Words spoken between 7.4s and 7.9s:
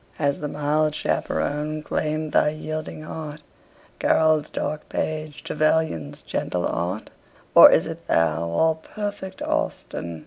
Or is